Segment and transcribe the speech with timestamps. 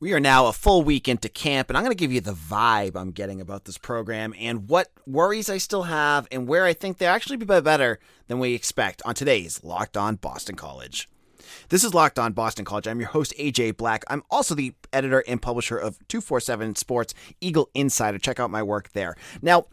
[0.00, 2.32] We are now a full week into camp, and I'm going to give you the
[2.32, 6.72] vibe I'm getting about this program and what worries I still have and where I
[6.72, 11.08] think they actually be better than we expect on today's Locked On Boston College.
[11.68, 12.86] This is Locked On Boston College.
[12.86, 14.04] I'm your host, AJ Black.
[14.08, 18.18] I'm also the editor and publisher of 247 Sports Eagle Insider.
[18.18, 19.16] Check out my work there.
[19.42, 19.66] Now,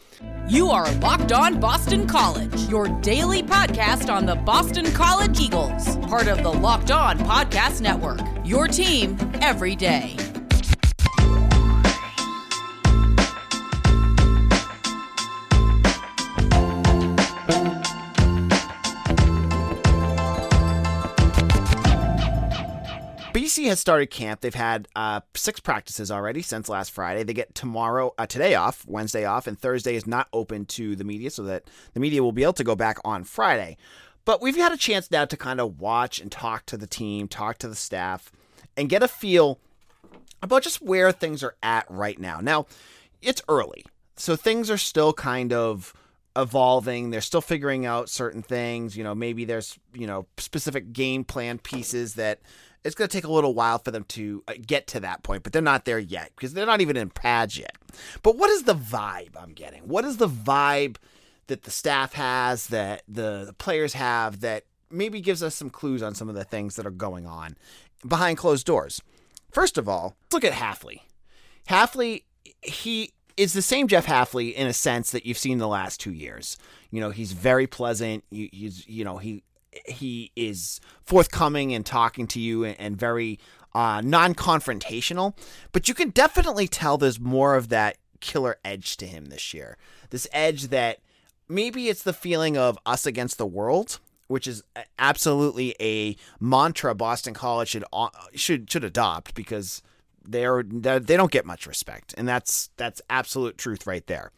[0.47, 6.27] you are Locked On Boston College, your daily podcast on the Boston College Eagles, part
[6.27, 8.21] of the Locked On Podcast Network.
[8.43, 10.15] Your team every day.
[23.33, 24.41] BC has started camp.
[24.41, 27.23] They've had uh, six practices already since last Friday.
[27.23, 31.05] They get tomorrow, uh, today off, Wednesday off, and Thursday is not open to the
[31.05, 31.63] media, so that
[31.93, 33.77] the media will be able to go back on Friday.
[34.25, 37.27] But we've had a chance now to kind of watch and talk to the team,
[37.27, 38.31] talk to the staff,
[38.75, 39.59] and get a feel
[40.41, 42.39] about just where things are at right now.
[42.41, 42.65] Now,
[43.21, 43.85] it's early,
[44.17, 45.93] so things are still kind of
[46.35, 47.09] evolving.
[47.09, 48.97] They're still figuring out certain things.
[48.97, 52.39] You know, maybe there's, you know, specific game plan pieces that
[52.83, 55.43] it's going to take a little while for them to uh, get to that point,
[55.43, 57.77] but they're not there yet because they're not even in pads yet.
[58.23, 59.81] But what is the vibe I'm getting?
[59.83, 60.97] What is the vibe
[61.47, 66.15] that the staff has, that the, players have, that maybe gives us some clues on
[66.15, 67.55] some of the things that are going on
[68.07, 69.01] behind closed doors?
[69.51, 71.01] First of all, let's look at Hafley.
[71.67, 72.23] Hafley,
[72.61, 76.13] he is the same Jeff Hafley in a sense that you've seen the last two
[76.13, 76.57] years.
[76.89, 78.23] You know, he's very pleasant.
[78.31, 79.43] He's, you know, he
[79.85, 83.39] he is forthcoming and talking to you and, very
[83.73, 85.35] uh, non-confrontational.
[85.71, 89.77] But you can definitely tell there's more of that killer edge to him this year.
[90.09, 90.99] This edge that
[91.47, 94.63] maybe it's the feeling of us against the world, which is
[94.99, 99.81] absolutely a mantra Boston College should uh, should should adopt because
[100.23, 104.31] they're they don't get much respect, and that's that's absolute truth right there.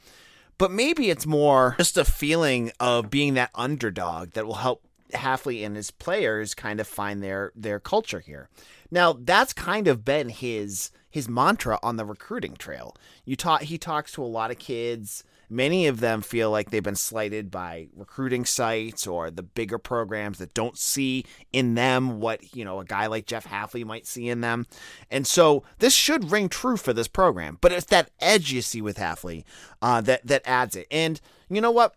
[0.57, 5.65] But maybe it's more just a feeling of being that underdog that will help Hafley
[5.65, 8.49] and his players kind of find their their culture here.
[8.91, 12.95] Now that's kind of been his his mantra on the recruiting trail.
[13.25, 15.23] You talk he talks to a lot of kids.
[15.49, 20.39] Many of them feel like they've been slighted by recruiting sites or the bigger programs
[20.39, 24.29] that don't see in them what, you know, a guy like Jeff Hafley might see
[24.29, 24.65] in them.
[25.11, 27.59] And so this should ring true for this program.
[27.61, 29.43] But it's that edge you see with Hafley
[29.79, 30.87] uh, that, that adds it.
[30.89, 31.93] And you know what?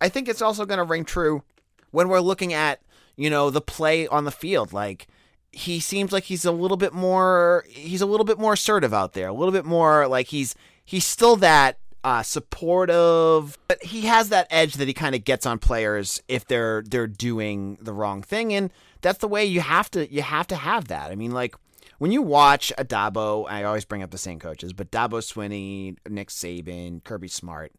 [0.00, 1.42] I think it's also going to ring true
[1.90, 2.80] when we're looking at,
[3.16, 4.72] you know, the play on the field.
[4.72, 5.06] Like,
[5.52, 9.14] he seems like he's a little bit more he's a little bit more assertive out
[9.14, 14.30] there a little bit more like he's he's still that uh, supportive but he has
[14.30, 18.22] that edge that he kind of gets on players if they're they're doing the wrong
[18.22, 18.70] thing and
[19.02, 21.54] that's the way you have to you have to have that i mean like
[21.98, 25.98] when you watch a Dabo, I always bring up the same coaches, but Dabo Swinney,
[26.08, 27.72] Nick Saban, Kirby Smart,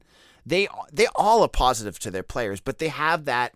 [0.45, 3.53] they they all are positive to their players, but they have that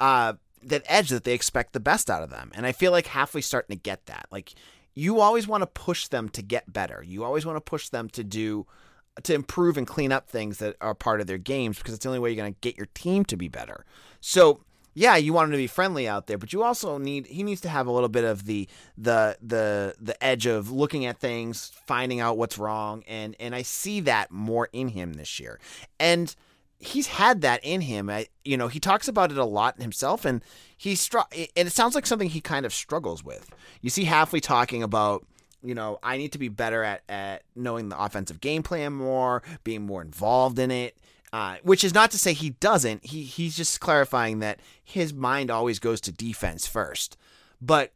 [0.00, 2.50] uh, that edge that they expect the best out of them.
[2.54, 4.26] And I feel like Hafley starting to get that.
[4.30, 4.54] Like
[4.94, 7.02] you always want to push them to get better.
[7.06, 8.66] You always want to push them to do
[9.22, 12.08] to improve and clean up things that are part of their games because it's the
[12.08, 13.84] only way you're going to get your team to be better.
[14.20, 14.60] So
[14.94, 17.60] yeah, you want him to be friendly out there, but you also need he needs
[17.60, 21.70] to have a little bit of the the the the edge of looking at things,
[21.86, 25.60] finding out what's wrong, and and I see that more in him this year.
[26.00, 26.34] And
[26.78, 28.08] he's had that in him.
[28.08, 30.42] I, you know, he talks about it a lot himself, and
[30.76, 33.50] he str- and it sounds like something he kind of struggles with.
[33.80, 35.26] You see Hafley talking about,
[35.62, 39.42] you know, I need to be better at at knowing the offensive game plan more,
[39.64, 40.96] being more involved in it.
[41.30, 43.04] Uh, which is not to say he doesn't.
[43.04, 47.18] He he's just clarifying that his mind always goes to defense first,
[47.60, 47.92] but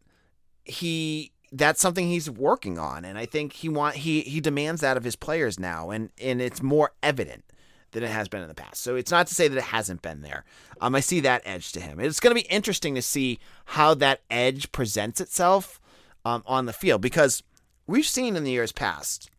[0.65, 4.99] he that's something he's working on, and I think he want he he demands that
[4.99, 7.45] of his players now, and and it's more evident
[7.93, 8.83] than it has been in the past.
[8.83, 10.45] So it's not to say that it hasn't been there.
[10.81, 12.01] Um, I see that edge to him.
[12.01, 15.81] It's going to be interesting to see how that edge presents itself
[16.25, 17.43] um, on the field because
[17.87, 19.31] we've seen in the years past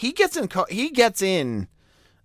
[0.00, 1.68] he gets in he gets in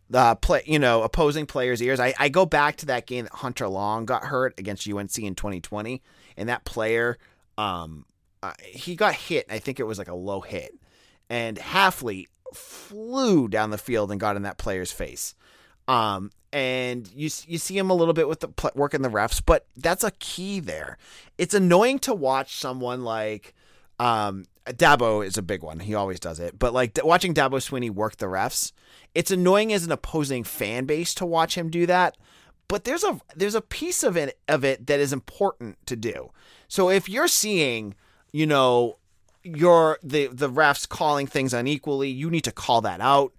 [0.10, 2.00] the play you know opposing players' ears.
[2.00, 5.36] I, I go back to that game that Hunter Long got hurt against UNC in
[5.36, 6.02] 2020,
[6.38, 7.18] and that player
[7.58, 8.06] um
[8.42, 9.46] uh, he got hit.
[9.50, 10.74] I think it was like a low hit,
[11.30, 15.36] and Hafley flew down the field and got in that player's face.
[15.88, 19.68] Um, and you you see him a little bit with the working the refs, but
[19.76, 20.98] that's a key there.
[21.38, 23.54] It's annoying to watch someone like
[24.00, 25.80] um, Dabo is a big one.
[25.80, 26.58] He always does it.
[26.58, 28.72] But like watching Dabo Swinney work the refs,
[29.14, 32.18] it's annoying as an opposing fan base to watch him do that.
[32.68, 36.32] But there's a there's a piece of it of it that is important to do.
[36.68, 37.96] So if you're seeing,
[38.32, 38.98] you know,
[39.44, 42.10] you're the the refs calling things unequally.
[42.10, 43.34] You need to call that out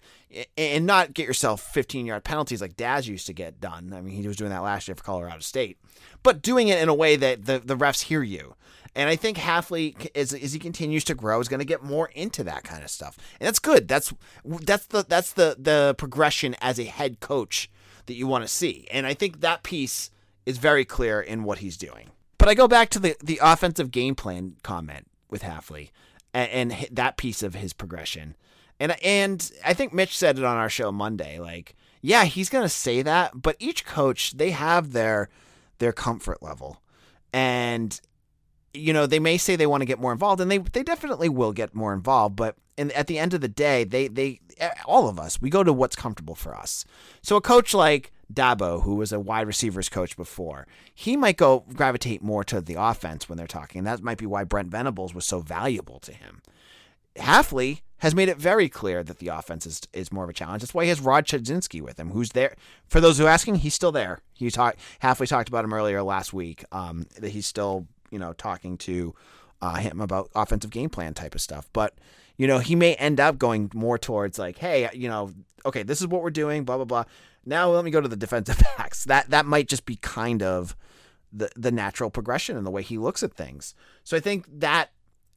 [0.57, 3.93] and not get yourself 15 yard penalties like Daz used to get done.
[3.93, 5.77] I mean, he was doing that last year for Colorado State,
[6.23, 8.55] but doing it in a way that the, the refs hear you.
[8.95, 12.09] And I think Hafley, as, as he continues to grow, is going to get more
[12.09, 13.87] into that kind of stuff, and that's good.
[13.87, 14.11] That's
[14.43, 17.69] that's the that's the the progression as a head coach
[18.07, 20.09] that you want to see, and I think that piece
[20.47, 22.09] is very clear in what he's doing.
[22.39, 25.91] But I go back to the the offensive game plan comment with Hafley,
[26.33, 28.35] and, and that piece of his progression
[28.79, 31.39] and and I think Mitch said it on our show Monday.
[31.39, 35.29] Like, yeah, he's gonna say that, but each coach they have their
[35.79, 36.81] their comfort level,
[37.33, 37.99] and
[38.73, 41.29] you know they may say they want to get more involved, and they they definitely
[41.29, 42.35] will get more involved.
[42.35, 45.49] But in, at the end of the day, they they eh, all of us we
[45.49, 46.85] go to what's comfortable for us.
[47.21, 51.65] So a coach like Dabo, who was a wide receivers coach before, he might go
[51.73, 53.83] gravitate more to the offense when they're talking.
[53.83, 56.41] That might be why Brent Venables was so valuable to him.
[57.15, 60.61] Hafley has made it very clear that the offense is, is more of a challenge.
[60.61, 62.55] That's why he has Rob Chudzinski with him, who's there.
[62.87, 64.19] For those who are asking, he's still there.
[64.33, 66.63] He talked Hafley talked about him earlier last week.
[66.71, 69.15] Um, that he's still you know talking to
[69.61, 71.69] uh, him about offensive game plan type of stuff.
[71.73, 71.95] But
[72.37, 75.33] you know he may end up going more towards like, hey, you know,
[75.65, 77.03] okay, this is what we're doing, blah blah blah.
[77.45, 79.05] Now let me go to the defensive backs.
[79.05, 80.75] That that might just be kind of
[81.33, 83.73] the the natural progression in the way he looks at things.
[84.03, 84.91] So I think that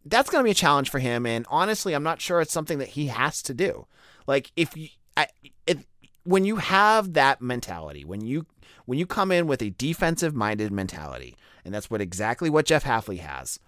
[0.04, 1.26] that's going to be a challenge for him.
[1.26, 3.86] And honestly, I'm not sure it's something that he has to do.
[4.26, 5.26] Like if you, I,
[5.66, 5.84] if,
[6.24, 8.46] when you have that mentality, when you
[8.86, 12.84] when you come in with a defensive minded mentality, and that's what exactly what Jeff
[12.84, 13.60] Hafley has,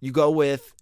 [0.00, 0.72] you go with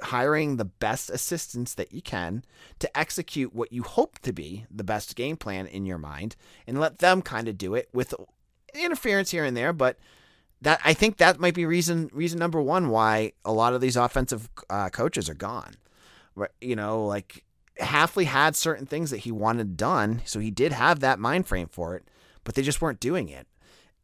[0.00, 2.44] hiring the best assistants that you can
[2.78, 6.36] to execute what you hope to be the best game plan in your mind
[6.66, 8.14] and let them kind of do it with
[8.74, 9.98] interference here and there, but
[10.64, 13.96] that I think that might be reason reason number one why a lot of these
[13.96, 15.74] offensive uh, coaches are gone.
[16.60, 17.44] You know, like
[17.80, 21.68] Hafley had certain things that he wanted done, so he did have that mind frame
[21.68, 22.04] for it,
[22.42, 23.46] but they just weren't doing it.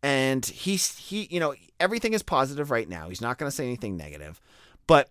[0.03, 3.09] And he's he, you know, everything is positive right now.
[3.09, 4.41] He's not going to say anything negative,
[4.87, 5.09] but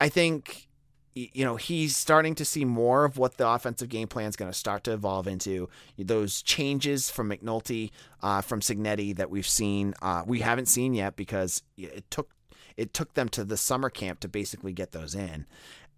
[0.00, 0.68] I think
[1.14, 4.50] you know, he's starting to see more of what the offensive game plan is going
[4.50, 5.68] to start to evolve into.
[5.96, 7.90] Those changes from McNulty,
[8.20, 12.30] uh, from Cignetti that we've seen, uh, we haven't seen yet because it took
[12.76, 15.46] it took them to the summer camp to basically get those in.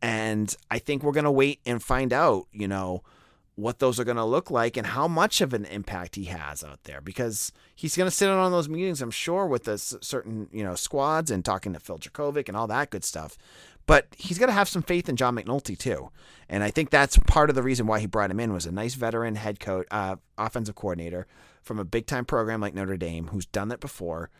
[0.02, 3.02] And I think we're going to wait and find out, you know,
[3.54, 6.62] what those are going to look like and how much of an impact he has
[6.62, 9.78] out there because he's going to sit in on those meetings, I'm sure, with the
[9.78, 13.38] certain, you know, squads and talking to Phil Jurkovec and all that good stuff.
[13.86, 16.10] But he's got to have some faith in John McNulty too,
[16.48, 18.72] and I think that's part of the reason why he brought him in was a
[18.72, 21.26] nice veteran head coach, uh, offensive coordinator
[21.62, 24.30] from a big time program like Notre Dame who's done that before,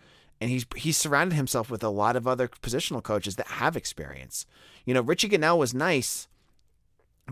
[0.41, 4.47] and he's he's surrounded himself with a lot of other positional coaches that have experience.
[4.85, 6.27] You know, Richie Gunnell was nice,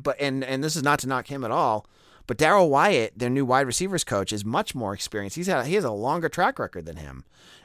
[0.00, 1.86] but and and this is not to knock him at all.
[2.26, 5.36] But Darrell Wyatt, their new wide receivers coach, is much more experienced.
[5.36, 7.24] He's had he has a longer track record than him,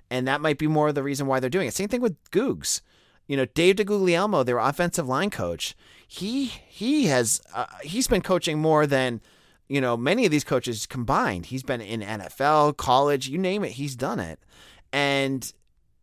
[0.09, 1.73] and that might be more of the reason why they're doing it.
[1.73, 2.81] Same thing with Googs.
[3.29, 5.75] You know, Dave DeGuglielmo, their offensive line coach,
[6.07, 9.21] he he has uh, he's been coaching more than
[9.67, 11.45] you know many of these coaches combined.
[11.45, 14.39] He's been in NFL, college, you name it, he's done it,
[14.91, 15.53] and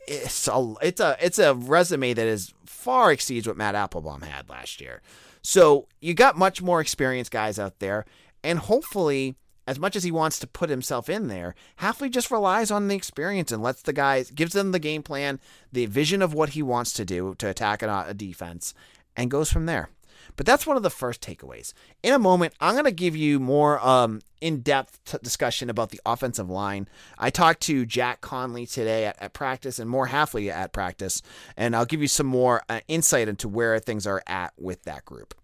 [0.06, 4.49] it's a it's a it's a resume that is far exceeds what Matt Applebaum had
[4.49, 5.02] last year.
[5.43, 8.04] So you got much more experienced guys out there,
[8.45, 9.35] and hopefully
[9.66, 12.94] as much as he wants to put himself in there, Hafley just relies on the
[12.94, 15.40] experience and lets the guys, gives them the game plan,
[15.73, 18.75] the vision of what he wants to do to attack a, defense,
[19.16, 19.90] and goes from there.
[20.37, 21.73] But that's one of the first takeaways.
[22.02, 25.90] In a moment, I'm going to give you more um, in depth t- discussion about
[25.90, 26.88] the offensive line.
[27.18, 31.23] I talked to Jack Conley today at, at practice and more Hafley at practice,
[31.56, 35.04] and I'll give you some more uh, insight into where things are at with that
[35.04, 35.35] group.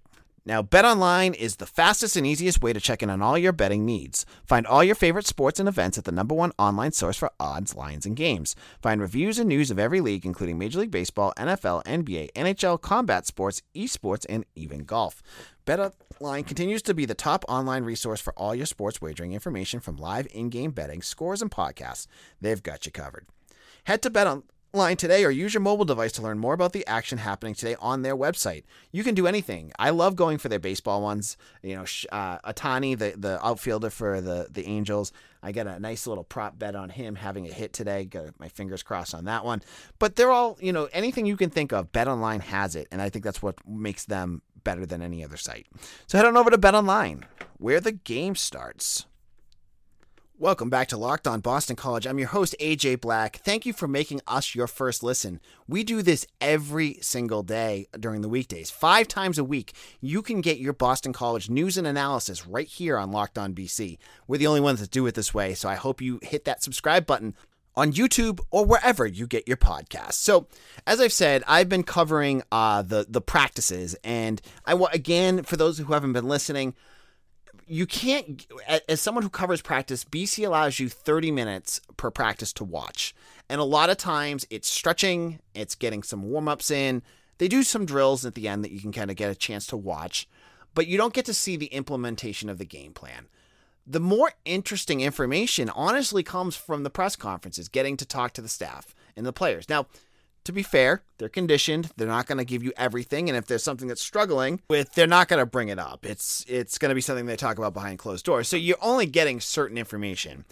[0.44, 3.86] Now, BetOnline is the fastest and easiest way to check in on all your betting
[3.86, 4.26] needs.
[4.44, 7.76] Find all your favorite sports and events at the number one online source for odds,
[7.76, 8.56] lines, and games.
[8.82, 13.24] Find reviews and news of every league, including Major League Baseball, NFL, NBA, NHL, combat
[13.24, 15.22] sports, esports, and even golf.
[15.64, 19.96] BetOnline continues to be the top online resource for all your sports wagering information from
[19.96, 22.08] live in-game betting, scores, and podcasts.
[22.40, 23.26] They've got you covered.
[23.84, 26.86] Head to BetOnline line today or use your mobile device to learn more about the
[26.86, 28.64] action happening today on their website.
[28.90, 29.72] You can do anything.
[29.78, 31.36] I love going for their baseball ones.
[31.62, 35.12] You know, uh, Ohtani, the the outfielder for the the Angels.
[35.42, 38.04] I got a nice little prop bet on him having a hit today.
[38.04, 39.62] Got my fingers crossed on that one.
[39.98, 43.02] But they're all, you know, anything you can think of, Bet Online has it, and
[43.02, 45.66] I think that's what makes them better than any other site.
[46.06, 47.26] So head on over to Bet Online,
[47.58, 49.06] where the game starts.
[50.38, 52.06] Welcome back to Locked On Boston College.
[52.06, 53.36] I'm your host, AJ Black.
[53.44, 55.40] Thank you for making us your first listen.
[55.68, 58.70] We do this every single day during the weekdays.
[58.70, 62.96] Five times a week, you can get your Boston College news and analysis right here
[62.96, 63.98] on Locked On BC.
[64.26, 66.62] We're the only ones that do it this way, so I hope you hit that
[66.62, 67.36] subscribe button
[67.76, 70.14] on YouTube or wherever you get your podcasts.
[70.14, 70.48] So,
[70.86, 75.78] as I've said, I've been covering uh, the the practices, and I again for those
[75.78, 76.74] who haven't been listening
[77.66, 78.46] you can't
[78.88, 83.14] as someone who covers practice bc allows you 30 minutes per practice to watch.
[83.48, 87.02] And a lot of times it's stretching it's getting some warm-ups in.
[87.38, 89.66] They do some drills at the end that you can kind of get a chance
[89.68, 90.28] to watch
[90.74, 93.26] but you don't get to see the implementation of the game plan.
[93.86, 98.48] The more interesting information honestly comes from the press conferences getting to talk to the
[98.48, 99.68] staff and the players.
[99.68, 99.86] Now
[100.44, 101.90] to be fair, they're conditioned.
[101.96, 105.06] They're not going to give you everything, and if there's something that's struggling with, they're
[105.06, 106.04] not going to bring it up.
[106.04, 108.48] It's it's going to be something they talk about behind closed doors.
[108.48, 110.44] So you're only getting certain information,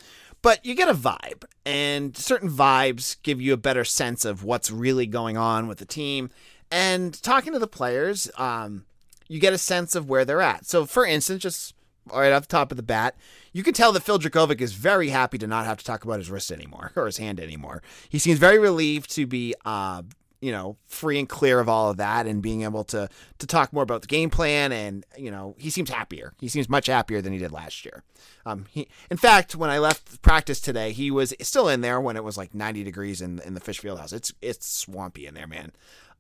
[0.42, 4.70] but you get a vibe, and certain vibes give you a better sense of what's
[4.70, 6.30] really going on with the team.
[6.70, 8.84] And talking to the players, um,
[9.26, 10.66] you get a sense of where they're at.
[10.66, 11.74] So, for instance, just
[12.12, 13.16] right off the top of the bat,
[13.52, 16.18] you can tell that Phil Jurkovec is very happy to not have to talk about
[16.18, 17.82] his wrist anymore or his hand anymore.
[18.08, 20.02] He seems very relieved to be, uh,
[20.40, 23.72] you know, free and clear of all of that and being able to to talk
[23.72, 24.72] more about the game plan.
[24.72, 26.32] And you know, he seems happier.
[26.40, 28.02] He seems much happier than he did last year.
[28.46, 32.16] Um, he, in fact, when I left practice today, he was still in there when
[32.16, 34.14] it was like 90 degrees in in the fish field house.
[34.14, 35.72] It's it's swampy in there, man.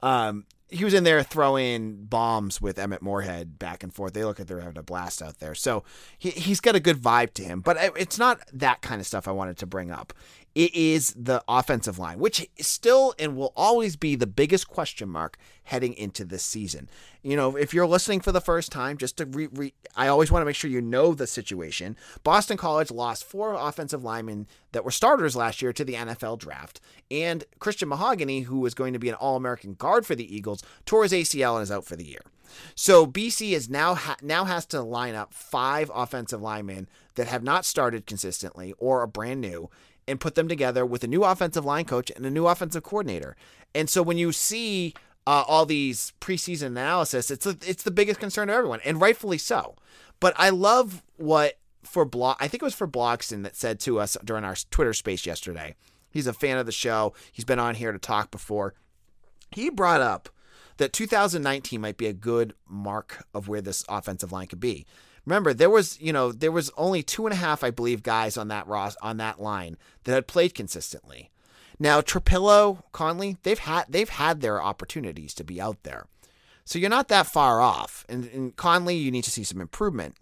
[0.02, 4.12] Um, he was in there throwing bombs with Emmett Morehead back and forth.
[4.12, 5.54] They look like they're having a blast out there.
[5.54, 5.84] So
[6.18, 9.26] he, he's got a good vibe to him, but it's not that kind of stuff
[9.26, 10.12] I wanted to bring up.
[10.54, 15.08] It is the offensive line, which is still and will always be the biggest question
[15.08, 16.88] mark heading into this season.
[17.22, 20.32] You know, if you're listening for the first time, just to re, re I always
[20.32, 21.96] want to make sure you know the situation.
[22.24, 26.80] Boston College lost four offensive linemen that were starters last year to the NFL draft,
[27.10, 31.02] and Christian Mahogany, who was going to be an All-American guard for the Eagles, tore
[31.02, 32.22] his ACL and is out for the year.
[32.74, 37.42] So BC is now ha- now has to line up five offensive linemen that have
[37.42, 39.70] not started consistently or are brand new
[40.08, 43.36] and put them together with a new offensive line coach and a new offensive coordinator.
[43.74, 44.94] And so when you see
[45.26, 49.38] uh, all these preseason analysis, it's a, it's the biggest concern of everyone, and rightfully
[49.38, 49.76] so.
[50.18, 52.36] But I love what for blog.
[52.40, 55.76] I think it was for Blogston that said to us during our Twitter space yesterday.
[56.10, 57.14] He's a fan of the show.
[57.30, 58.74] He's been on here to talk before.
[59.52, 60.28] He brought up
[60.80, 64.86] that 2019 might be a good mark of where this offensive line could be.
[65.26, 68.38] Remember, there was you know there was only two and a half, I believe, guys
[68.38, 71.30] on that Ross on that line that had played consistently.
[71.78, 76.06] Now Trapilo, Conley, they've had they've had their opportunities to be out there,
[76.64, 78.06] so you're not that far off.
[78.08, 80.16] And, and Conley, you need to see some improvement.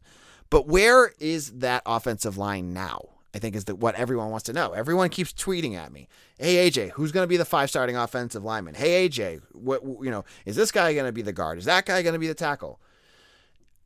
[0.51, 3.03] But where is that offensive line now?
[3.39, 4.73] I think is that what everyone wants to know.
[4.73, 6.09] Everyone keeps tweeting at me.
[6.39, 8.75] Hey AJ, who's going to be the five starting offensive lineman?
[8.75, 11.59] Hey AJ, what you know, is this guy going to be the guard?
[11.59, 12.81] Is that guy going to be the tackle?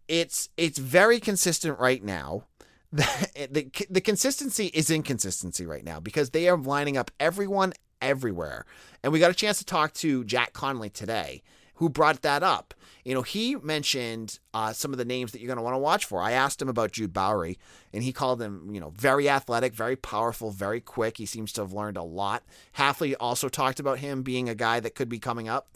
[0.09, 2.45] it's it's very consistent right now.
[2.95, 8.67] The, the, the consistency is inconsistency right now because they are lining up everyone everywhere.
[9.03, 11.43] And we got a chance to talk to Jack Conley today,
[11.83, 12.75] who brought that up.
[13.05, 15.81] You know, he mentioned uh, some of the names that you're going to want to
[15.81, 16.23] watch for.
[16.23, 17.59] I asked him about Jude Bowry,
[17.93, 21.17] and he called him, you know, very athletic, very powerful, very quick.
[21.17, 22.45] He seems to have learned a lot.
[22.79, 25.71] Hafley also talked about him being a guy that could be coming up.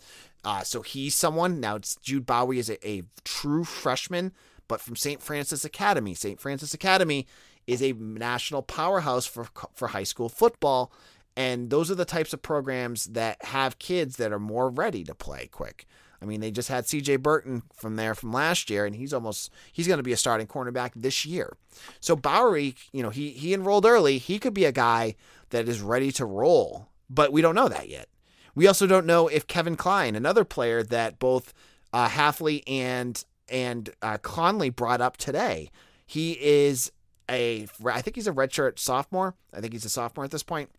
[0.45, 1.59] Uh, so he's someone.
[1.59, 4.31] Now, it's Jude Bowie is a, a true freshman,
[4.69, 5.21] but from St.
[5.21, 6.15] Frances Academy.
[6.15, 6.41] St.
[6.41, 7.27] Frances Academy
[7.67, 10.93] is a national powerhouse for, for high school football.
[11.37, 15.15] And those are the types of programs that have kids that are more ready to
[15.15, 15.87] play quick.
[16.21, 19.53] I mean, they just had CJ Burton from there from last year, and he's almost
[19.73, 21.57] he's going to be a starting cornerback this year.
[22.01, 24.19] So Bowry, you know, he he enrolled early.
[24.19, 25.15] He could be a guy
[25.51, 28.09] that is ready to roll, but we don't know that yet.
[28.55, 31.53] We also don't know if Kevin Cline, another player that both
[31.93, 35.71] uh, Hafley and and uh, Conley brought up today,
[36.07, 36.91] he is
[37.31, 39.35] a I think he's a redshirt sophomore.
[39.53, 40.71] I think he's a sophomore at this point.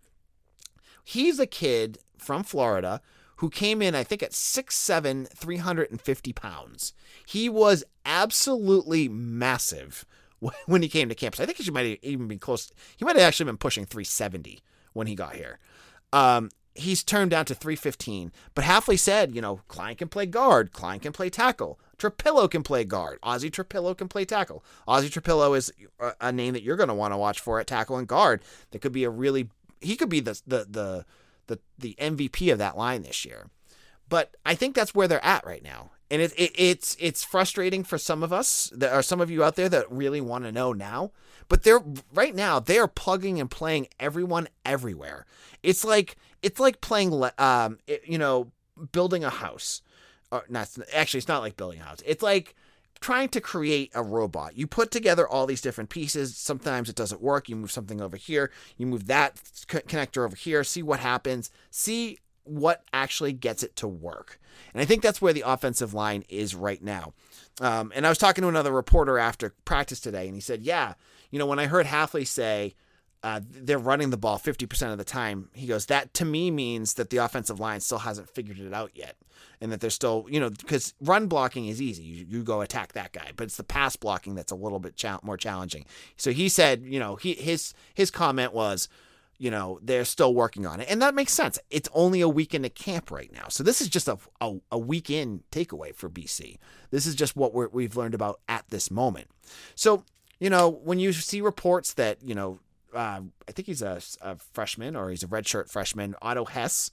[1.10, 3.00] He's a kid from Florida
[3.38, 6.92] who came in, I think, at 6'7, 350 pounds.
[7.26, 10.06] He was absolutely massive
[10.66, 11.40] when he came to campus.
[11.40, 12.74] I think he might have even been close.
[12.98, 14.60] He might have actually been pushing 370
[14.92, 15.60] when he got here.
[16.12, 18.34] Um, he's turned down to 315.
[18.54, 22.64] But Hafley said, you know, Cline can play guard, Cline can play tackle, Trapilo can
[22.64, 24.62] play guard, Ozzy Trapilo can play tackle.
[24.90, 25.72] Ozzy Trapilo is
[26.20, 28.42] a name that you're going to want to watch for at tackle and guard.
[28.72, 29.50] That could be a really
[29.82, 31.06] he could be the the the
[31.48, 33.48] the the MVP of that line this year.
[34.10, 35.92] But I think that's where they're at right now.
[36.10, 39.44] and it, it, it's it's frustrating for some of us that are some of you
[39.44, 41.12] out there that really want to know now
[41.50, 45.26] but they're right now they are plugging and playing everyone everywhere
[45.64, 48.52] it's like it's like playing um it, you know
[48.92, 49.82] building a house
[50.32, 52.56] or not actually it's not like building a house it's like
[53.00, 54.58] trying to create a robot.
[54.58, 56.38] You put together all these different pieces.
[56.38, 57.50] Sometimes it doesn't work.
[57.50, 58.52] You move something over here.
[58.78, 59.36] You move that
[59.68, 60.64] connector over here.
[60.64, 61.52] See what happens.
[61.70, 64.40] See what actually gets it to work.
[64.74, 67.14] And I think that's where the offensive line is right now.
[67.60, 70.94] Um, and I was talking to another reporter after practice today, and he said, Yeah,
[71.32, 72.76] you know, when I heard Hafley say
[73.24, 76.94] uh, they're running the ball 50% of the time, he goes, That to me means
[76.96, 79.16] that the offensive line still hasn't figured it out yet.
[79.60, 82.04] And that they're still, you know, because run blocking is easy.
[82.04, 84.96] You, you go attack that guy, but it's the pass blocking that's a little bit
[84.96, 85.86] cha- more challenging.
[86.16, 88.88] So he said, you know, he, his his comment was,
[89.38, 90.88] you know, they're still working on it.
[90.90, 91.60] And that makes sense.
[91.70, 93.48] It's only a week into camp right now.
[93.50, 96.58] So this is just a, a, a weekend takeaway for BC.
[96.90, 99.28] This is just what we have learned about at this moment.
[99.76, 100.04] So,
[100.40, 102.60] you know, when you see reports that, you know,
[102.94, 106.92] uh, I think he's a, a, freshman or he's a redshirt freshman, Otto Hess,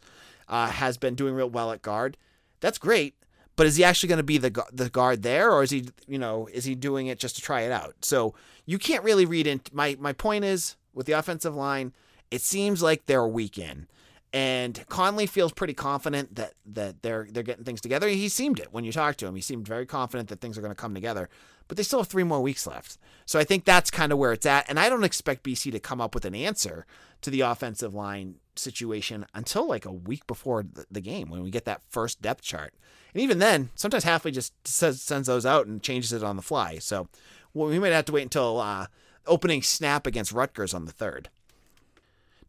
[0.49, 2.17] uh, has been doing real well at guard.
[2.65, 3.15] That's great.
[3.57, 6.19] But is he actually going to be the the guard there, or is he, you
[6.19, 7.95] know, is he doing it just to try it out?
[8.01, 9.61] So you can't really read in.
[9.73, 11.93] my my point is with the offensive line
[12.31, 13.87] it seems like they're a week in.
[14.33, 18.09] And Conley feels pretty confident that that they're they're getting things together.
[18.09, 19.37] He seemed it when you talked to him.
[19.37, 21.29] He seemed very confident that things are going to come together.
[21.69, 22.99] But they still have three more weeks left.
[23.27, 24.69] So I think that's kind of where it's at.
[24.69, 26.87] And I don't expect BC to come up with an answer
[27.23, 31.65] to the offensive line situation until like a week before the game when we get
[31.65, 32.75] that first depth chart.
[33.15, 36.43] And even then, sometimes Hafley just says, sends those out and changes it on the
[36.43, 36.79] fly.
[36.79, 37.09] So
[37.55, 38.87] well, we might have to wait until uh,
[39.27, 41.31] opening snap against Rutgers on the third.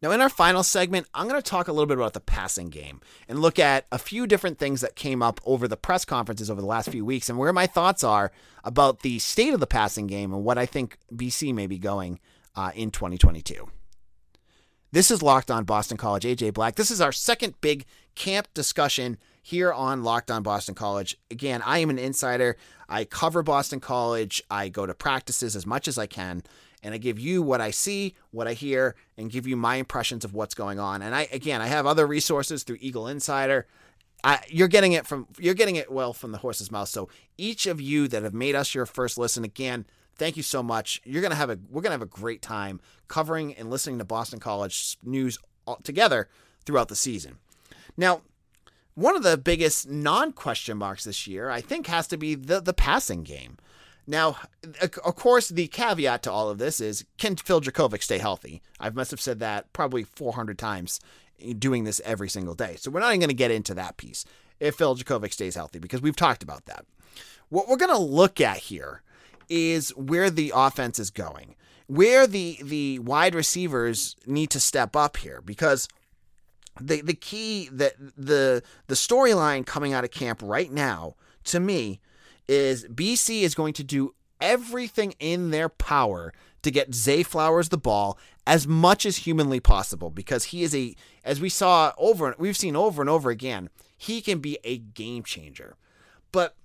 [0.02, 2.68] Now, in our final segment, I'm going to talk a little bit about the passing
[2.68, 6.50] game and look at a few different things that came up over the press conferences
[6.50, 8.30] over the last few weeks and where my thoughts are
[8.62, 12.20] about the state of the passing game and what I think BC may be going
[12.54, 13.68] uh, in 2022.
[14.92, 16.24] This is Locked On Boston College.
[16.24, 16.76] AJ Black.
[16.76, 17.84] This is our second big
[18.14, 21.16] camp discussion here on Locked On Boston College.
[21.30, 22.56] Again, I am an insider.
[22.88, 24.42] I cover Boston College.
[24.50, 26.42] I go to practices as much as I can
[26.82, 30.24] and I give you what I see, what I hear, and give you my impressions
[30.24, 31.00] of what's going on.
[31.00, 33.68] And I again, I have other resources through Eagle Insider.
[34.24, 36.88] I, you're getting it from you're getting it well from the horse's mouth.
[36.88, 40.60] So each of you that have made us your first listen again, thank you so
[40.60, 41.00] much.
[41.04, 44.40] You're gonna have a we're gonna have a great time covering and listening to Boston
[44.40, 45.38] College news
[45.84, 46.28] together
[46.64, 47.38] throughout the season.
[47.96, 48.22] Now,
[48.96, 52.72] one of the biggest non-question marks this year, I think, has to be the the
[52.72, 53.58] passing game.
[54.06, 54.36] Now,
[55.04, 58.62] of course, the caveat to all of this is can Phil Jurkovec stay healthy?
[58.80, 61.00] I must have said that probably 400 times
[61.58, 62.76] doing this every single day.
[62.76, 64.24] So we're not even going to get into that piece
[64.60, 66.86] if Phil Jurkovec stays healthy because we've talked about that.
[67.50, 69.02] What we're going to look at here
[69.48, 71.54] is where the offense is going,
[71.86, 75.88] where the the wide receivers need to step up here because
[76.80, 82.00] the the key that the the storyline coming out of camp right now to me
[82.48, 87.78] is BC is going to do everything in their power to get Zay Flowers the
[87.78, 92.56] ball as much as humanly possible because he is a as we saw over we've
[92.56, 95.76] seen over and over again he can be a game changer.
[96.32, 96.56] But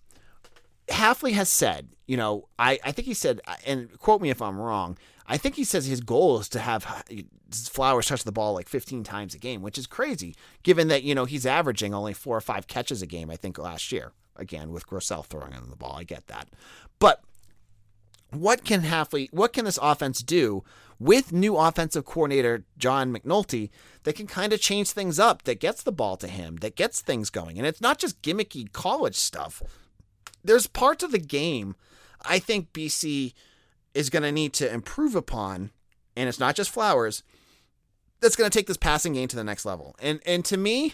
[0.90, 4.60] Hafley has said you know I, I think he said and quote me if I'm
[4.60, 4.98] wrong
[5.32, 8.70] I think he says his goal is to have uh, Flowers touch the ball like
[8.70, 12.38] 15 times a game which is crazy given that you know he's averaging only four
[12.38, 15.76] or five catches a game I think last year again with Grosel throwing on the
[15.76, 15.96] ball.
[15.98, 16.50] I get that.
[17.00, 17.22] But
[18.32, 20.64] what can Hafley, what can this offense do
[21.00, 23.70] with new offensive coordinator John McNulty
[24.04, 27.02] that can kind of change things up, that gets the ball to him, that gets
[27.02, 27.58] things going?
[27.58, 29.62] And it's not just gimmicky college stuff.
[30.44, 31.76] There's parts of the game
[32.24, 33.34] I think BC
[33.94, 35.72] is going to need to improve upon,
[36.16, 37.24] and it's not just Flowers,
[38.20, 39.96] that's going to take this passing game to the next level.
[40.00, 40.94] And and to me,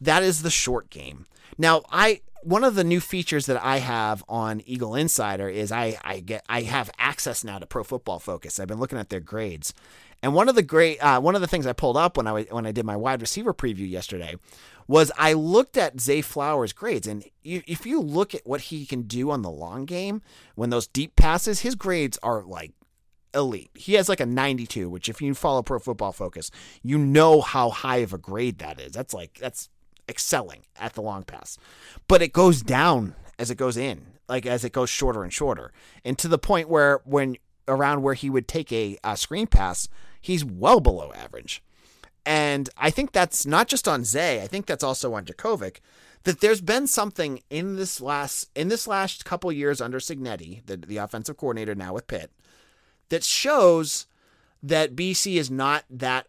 [0.00, 1.26] that is the short game.
[1.58, 5.98] Now, I one of the new features that I have on Eagle Insider is I,
[6.02, 8.58] I get I have access now to Pro Football Focus.
[8.58, 9.74] I've been looking at their grades,
[10.22, 12.44] and one of the great uh, one of the things I pulled up when I
[12.44, 14.36] when I did my wide receiver preview yesterday
[14.90, 19.02] was I looked at Zay Flowers' grades, and if you look at what he can
[19.02, 20.20] do on the long game
[20.56, 22.72] when those deep passes, his grades are like
[23.32, 23.70] elite.
[23.74, 26.50] He has like a 92, which if you follow Pro Football Focus,
[26.82, 28.90] you know how high of a grade that is.
[28.90, 29.68] That's like that's
[30.08, 31.56] excelling at the long pass.
[32.08, 35.72] But it goes down as it goes in, like as it goes shorter and shorter.
[36.04, 37.36] And to the point where when
[37.68, 39.88] around where he would take a, a screen pass,
[40.20, 41.62] he's well below average.
[42.26, 45.78] And I think that's not just on Zay, I think that's also on Jurkovec.
[46.24, 50.76] that there's been something in this last in this last couple years under Cignetti, the
[50.76, 52.30] the offensive coordinator now with Pitt,
[53.08, 54.06] that shows
[54.62, 56.26] that BC is not that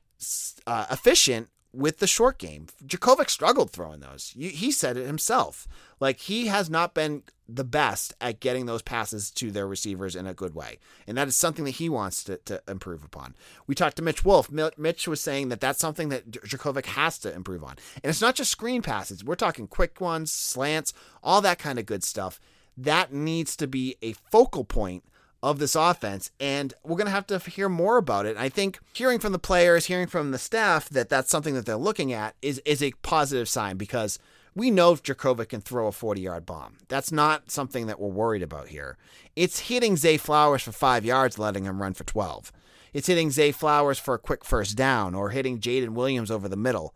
[0.65, 2.67] uh, efficient with the short game.
[2.86, 4.34] Jurkovec struggled throwing those.
[4.38, 5.67] He said it himself.
[5.99, 10.25] Like he has not been the best at getting those passes to their receivers in
[10.25, 10.79] a good way.
[11.05, 13.36] And that is something that he wants to, to improve upon.
[13.67, 14.49] We talked to Mitch Wolf.
[14.51, 17.75] Mitch was saying that that's something that Jurkovec has to improve on.
[18.03, 19.23] And it's not just screen passes.
[19.23, 22.39] We're talking quick ones, slants, all that kind of good stuff.
[22.77, 25.03] That needs to be a focal point
[25.43, 26.32] of this offense.
[26.39, 28.38] And we're going to have to hear more about it.
[28.38, 31.75] I think hearing from the players, hearing from the staff that that's something that they're
[31.75, 34.19] looking at is, is a positive sign because
[34.56, 36.77] we know Jurkovec can throw a 40 yard bomb.
[36.88, 38.97] That's not something that we're worried about here.
[39.36, 42.51] It's hitting Zay Flowers for five yards, letting him run for 12.
[42.93, 46.58] It's hitting Zay Flowers for a quick first down or hitting Jaden Williams over the
[46.58, 46.93] middle.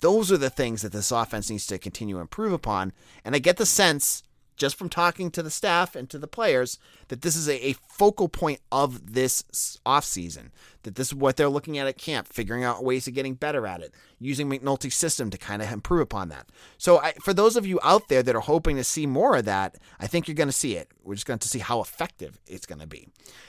[0.00, 2.92] Those are the things that this offense needs to continue to improve upon.
[3.24, 4.22] And I get the sense
[4.56, 7.74] just from talking to the staff and to the players that this is a, a
[7.88, 9.42] focal point of this
[9.84, 10.50] offseason,
[10.82, 13.66] that this is what they're looking at at camp, figuring out ways of getting better
[13.66, 16.46] at it, using McNulty's system to kind of improve upon that.
[16.78, 19.44] So, I, for those of you out there that are hoping to see more of
[19.46, 20.88] that, I think you're going to see it.
[21.02, 23.08] We're just going to see how effective it's going to be.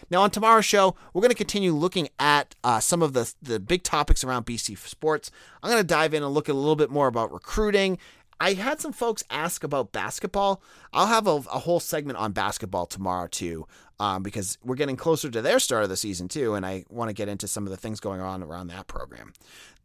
[0.10, 3.60] Now, on tomorrow's show, we're going to continue looking at uh, some of the, the
[3.60, 5.32] big topics around BC sports.
[5.62, 7.98] I'm going to dive in and look a little bit more about recruiting
[8.40, 10.62] I had some folks ask about basketball.
[10.92, 13.68] I'll have a, a whole segment on basketball tomorrow too,
[14.00, 17.10] um, because we're getting closer to their start of the season too, and I want
[17.10, 19.34] to get into some of the things going on around that program.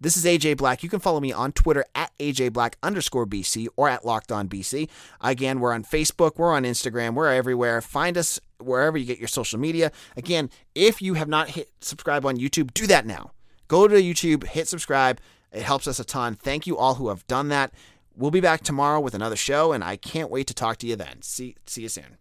[0.00, 0.82] This is AJ Black.
[0.82, 4.48] You can follow me on Twitter at AJ Black underscore BC or at Locked On
[4.48, 4.88] BC.
[5.20, 7.80] Again, we're on Facebook, we're on Instagram, we're everywhere.
[7.80, 9.90] Find us wherever you get your social media.
[10.16, 13.32] Again, if you have not hit subscribe on YouTube, do that now.
[13.66, 15.20] Go to YouTube, hit subscribe.
[15.52, 16.34] It helps us a ton.
[16.34, 17.72] Thank you all who have done that.
[18.18, 20.96] We'll be back tomorrow with another show, and I can't wait to talk to you
[20.96, 21.22] then.
[21.22, 22.18] See, see you soon.